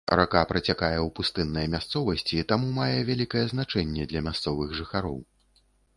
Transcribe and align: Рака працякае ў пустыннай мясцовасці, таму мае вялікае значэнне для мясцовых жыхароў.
Рака 0.17 0.39
працякае 0.51 0.95
ў 1.01 1.09
пустыннай 1.17 1.67
мясцовасці, 1.75 2.41
таму 2.53 2.71
мае 2.79 2.97
вялікае 3.11 3.45
значэнне 3.53 4.09
для 4.13 4.25
мясцовых 4.29 4.69
жыхароў. 4.79 5.17